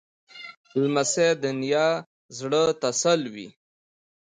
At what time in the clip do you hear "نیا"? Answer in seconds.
1.61-1.87